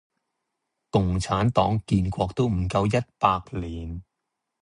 [0.89, 4.01] 共產黨建國都唔夠一百年